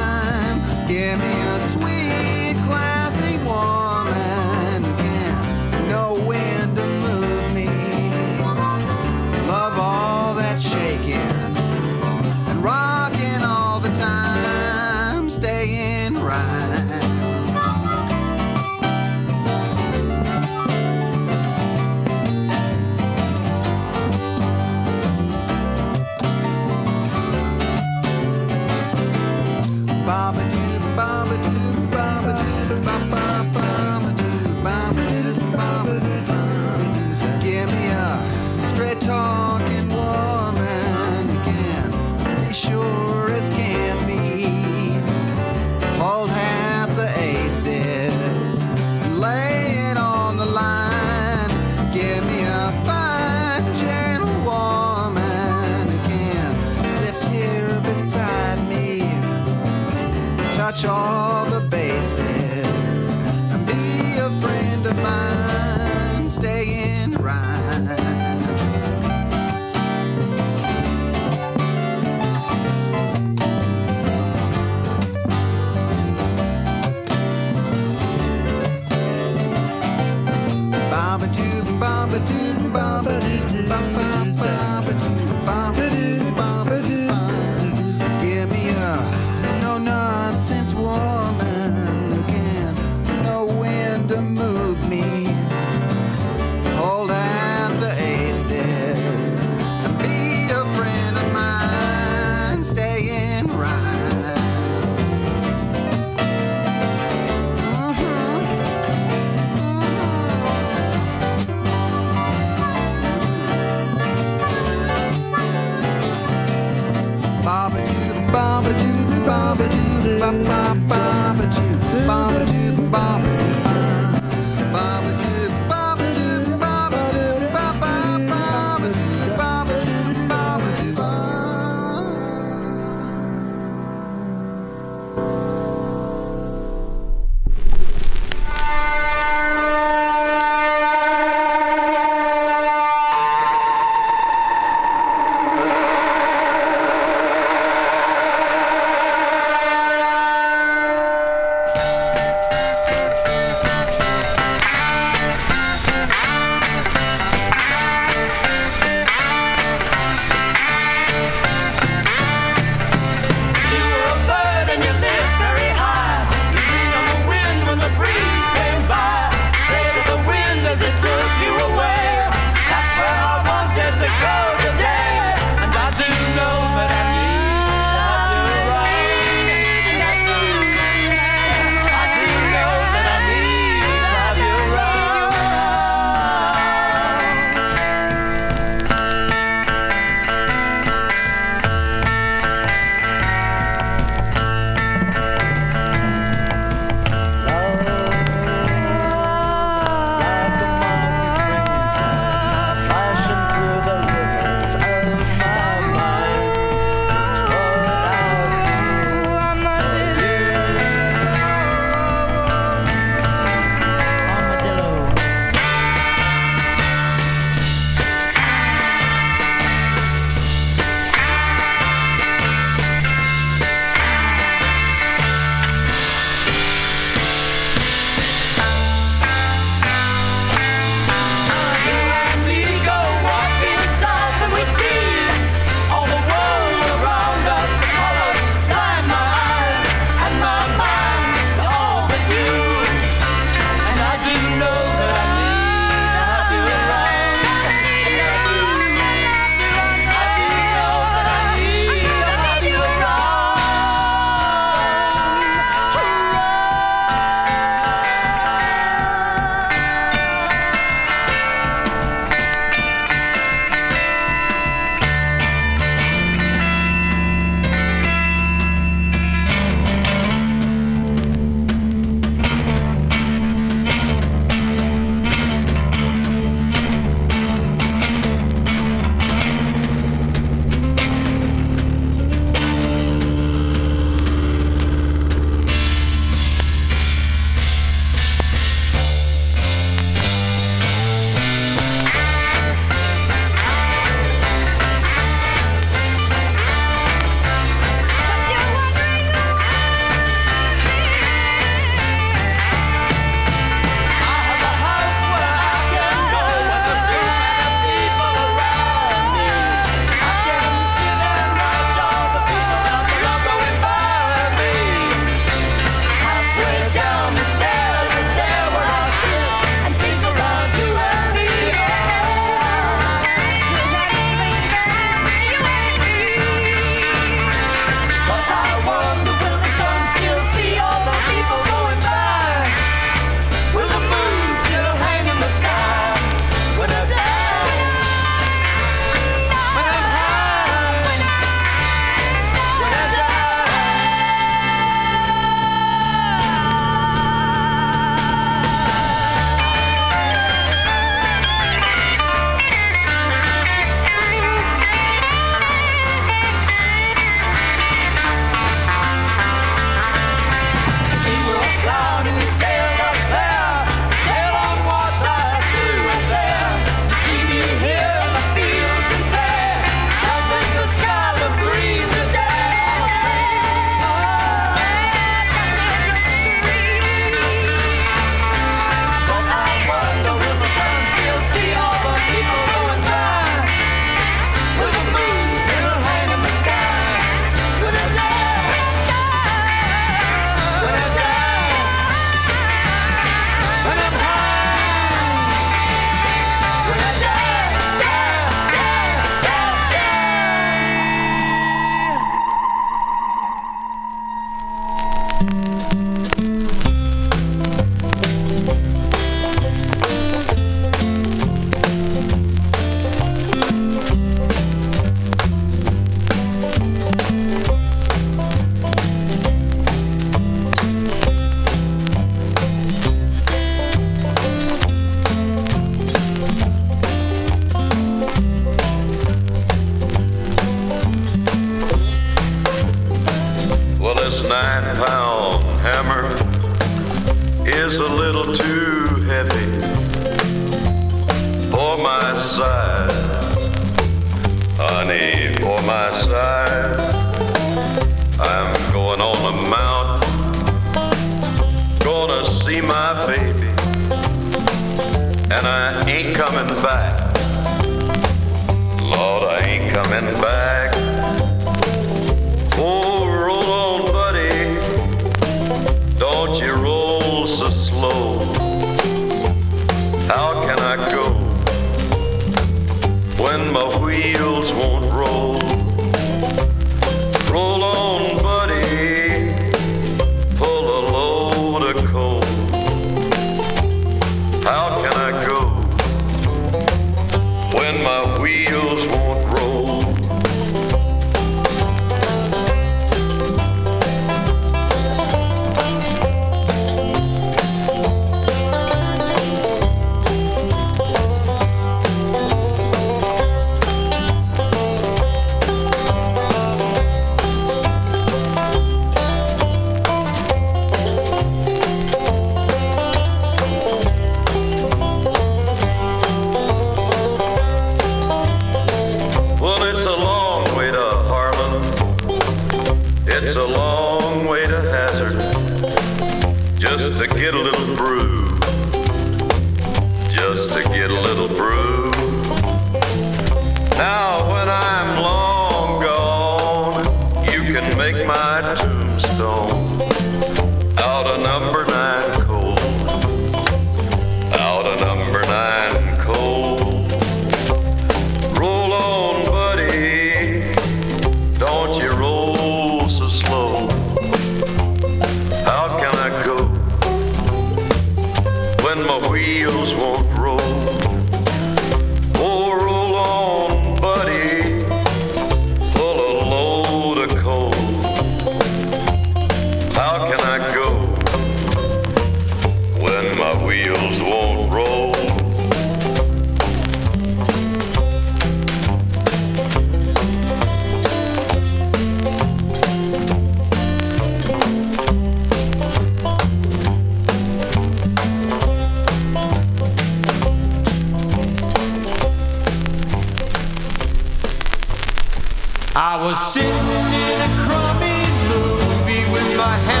[596.03, 600.00] I was sitting in a crummy movie with my hands.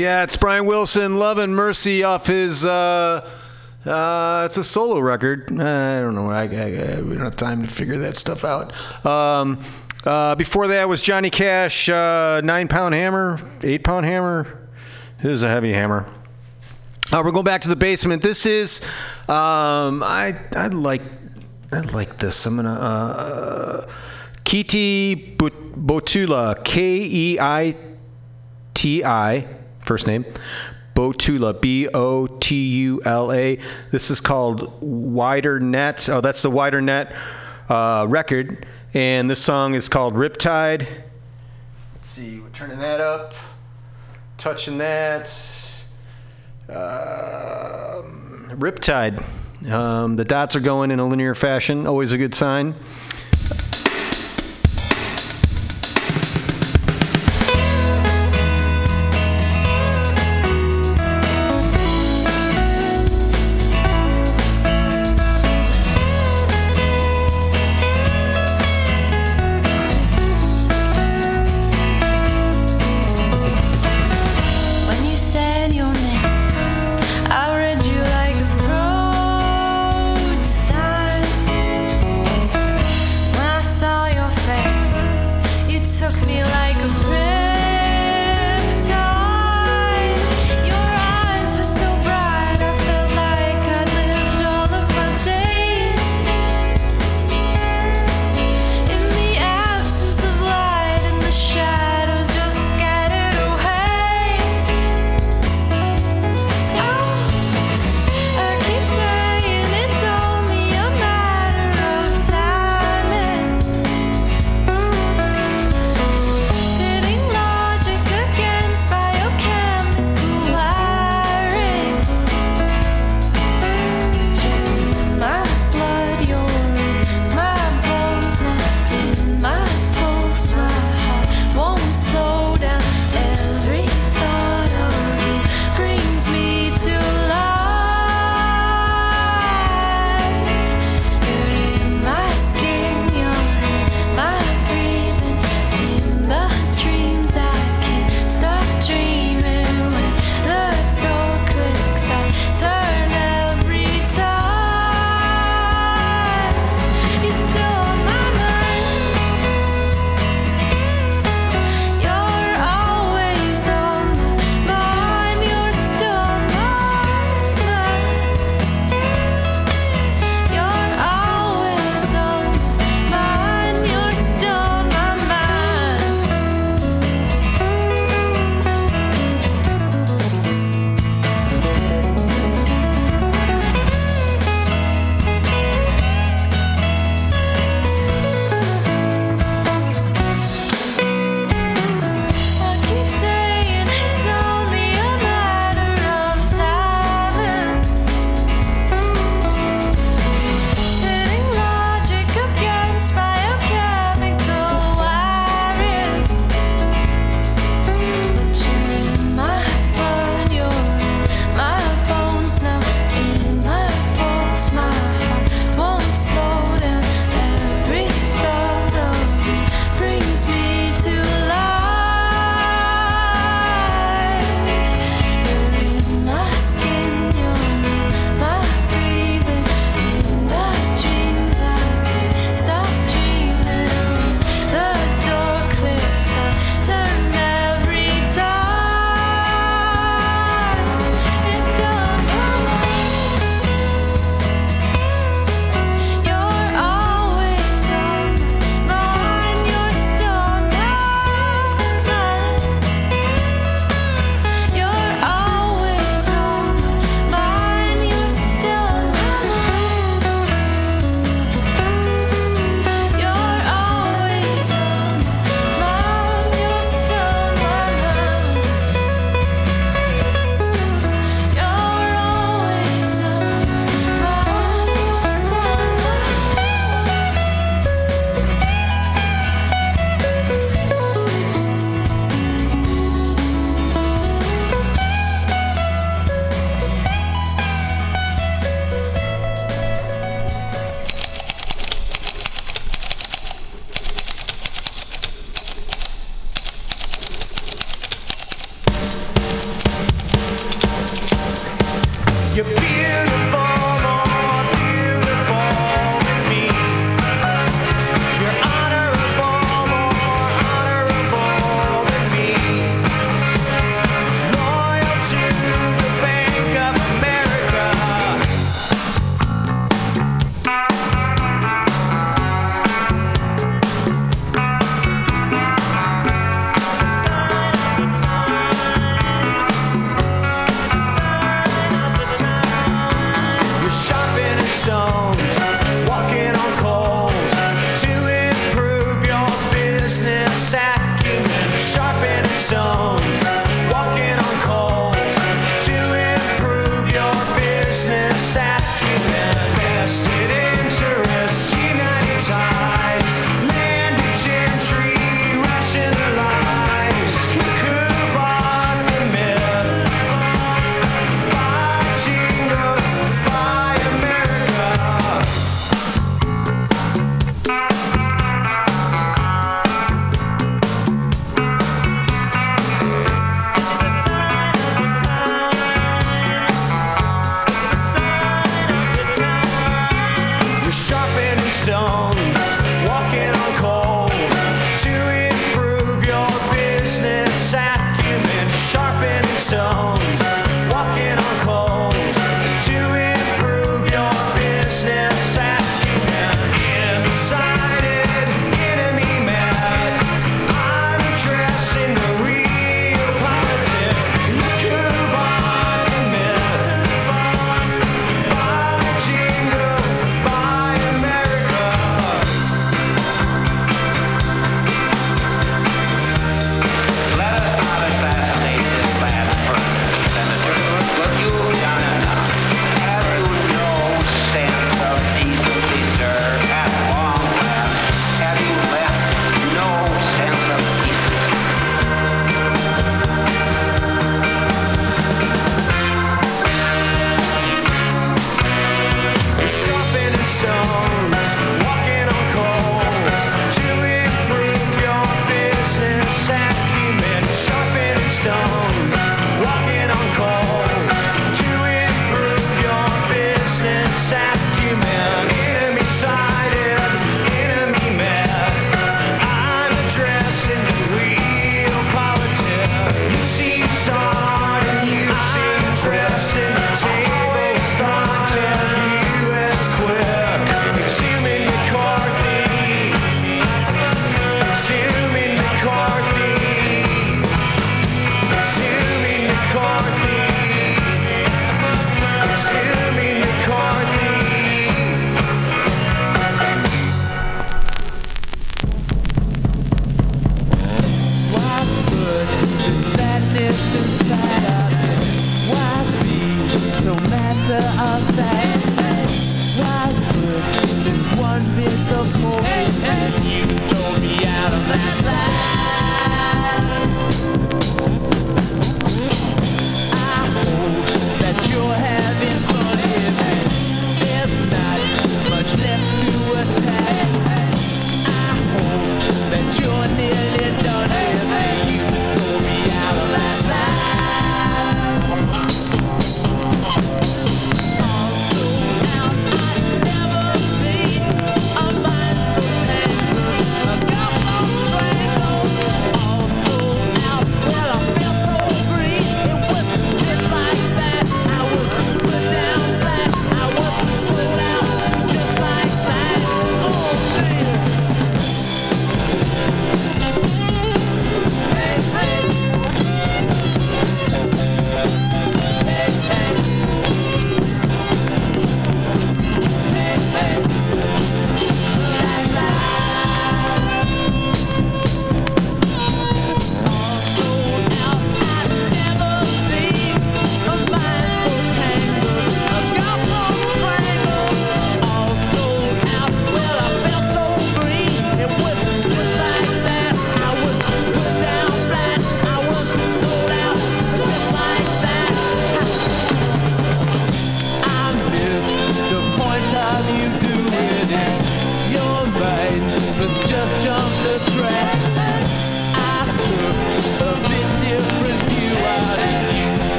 [0.00, 2.64] Yeah, it's Brian Wilson, Love and Mercy off his.
[2.64, 3.20] Uh,
[3.84, 5.52] uh, it's a solo record.
[5.60, 6.30] I don't know.
[6.30, 8.72] I, I, I, we don't have time to figure that stuff out.
[9.04, 9.62] Um,
[10.04, 14.66] uh, before that was Johnny Cash, uh, nine pound hammer, eight pound hammer.
[15.22, 16.06] It was a heavy hammer.
[17.12, 18.22] Uh, we're going back to the basement.
[18.22, 18.82] This is,
[19.28, 21.02] um, I I like
[21.72, 22.46] I like this.
[22.46, 23.90] I'm gonna uh,
[24.46, 27.76] Keiti Botula, K E I
[28.72, 29.46] T I,
[29.90, 30.24] first name.
[30.94, 33.58] Botula, B O T U L A.
[33.90, 36.08] This is called Wider Net.
[36.08, 37.12] Oh, that's the Wider Net
[37.68, 38.66] uh, record.
[38.94, 40.86] And this song is called Riptide.
[41.96, 43.34] Let's see, we're turning that up,
[44.38, 45.26] touching that.
[46.68, 49.20] Um, Riptide.
[49.68, 52.76] Um, the dots are going in a linear fashion, always a good sign.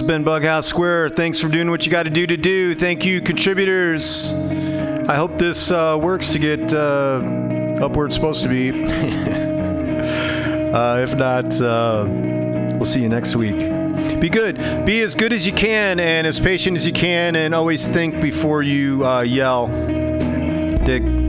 [0.00, 1.10] Has been Bughouse Square.
[1.10, 2.74] Thanks for doing what you got to do to do.
[2.74, 4.32] Thank you, contributors.
[4.32, 7.20] I hope this uh, works to get uh,
[7.82, 8.70] up where it's supposed to be.
[10.72, 13.58] uh, if not, uh, we'll see you next week.
[14.20, 14.56] Be good.
[14.86, 18.22] Be as good as you can and as patient as you can, and always think
[18.22, 19.66] before you uh, yell.
[20.84, 21.19] Dick.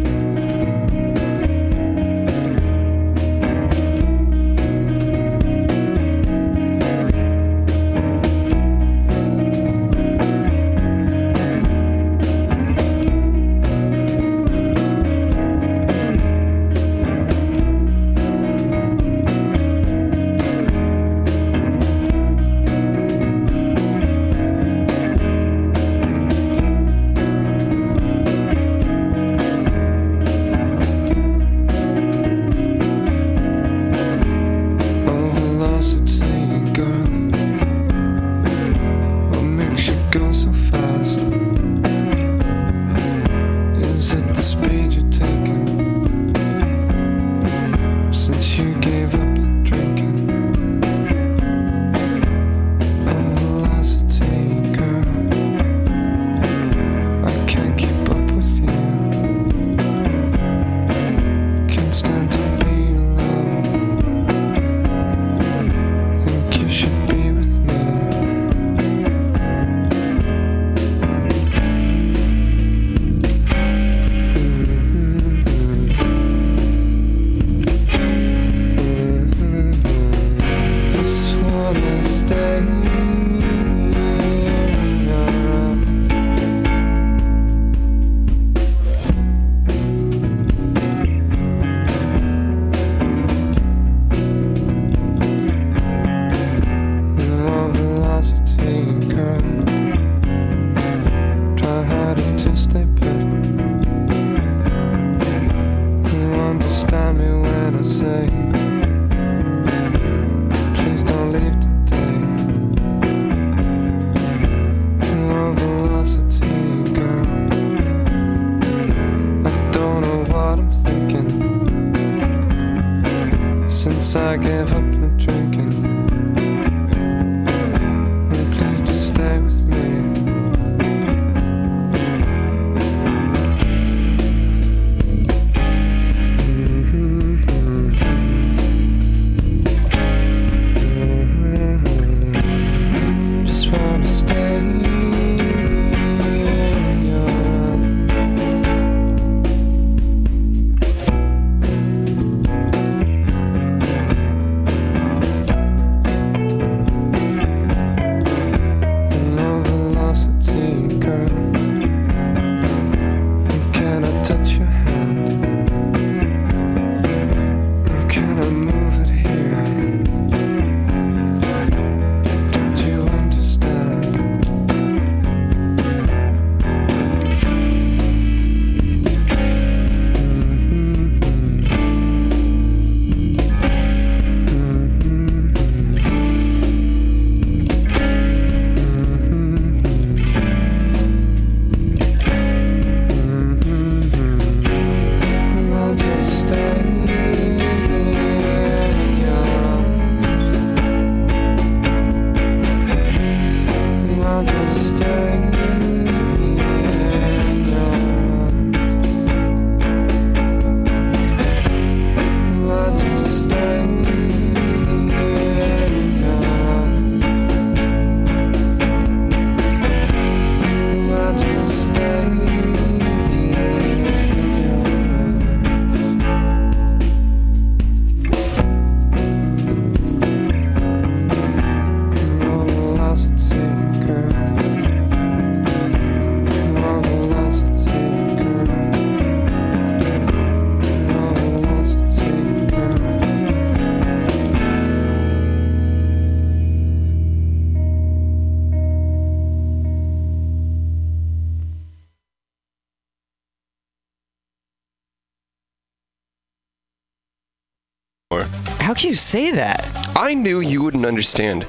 [258.91, 259.87] How can you say that?
[260.17, 261.63] I knew you wouldn't understand.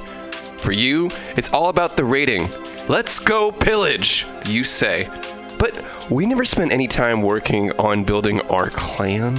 [0.56, 2.50] For you, it's all about the rating.
[2.88, 5.08] Let's go pillage, you say.
[5.56, 5.72] But
[6.10, 9.38] we never spent any time working on building our clan.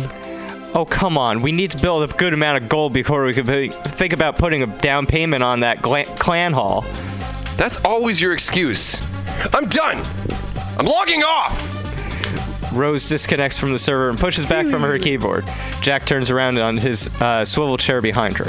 [0.74, 1.42] Oh, come on.
[1.42, 4.64] We need to build a good amount of gold before we can think about putting
[4.64, 6.86] a down payment on that clan hall.
[7.58, 9.02] That's always your excuse.
[9.54, 10.02] I'm done.
[10.80, 12.72] I'm logging off.
[12.74, 15.04] Rose disconnects from the server and pushes back from her hmm.
[15.04, 15.44] keyboard.
[15.84, 18.46] Jack turns around on his uh, swivel chair behind her.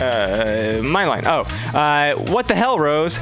[0.00, 1.24] Uh, my line.
[1.26, 1.40] Oh,
[1.74, 3.18] uh, what the hell, Rose?